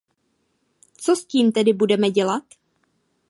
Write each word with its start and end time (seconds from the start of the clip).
Co 0.93 1.15
s 1.15 1.25
tím 1.25 1.51
tedy 1.51 1.73
budeme 1.73 2.09
dělat? 2.11 2.43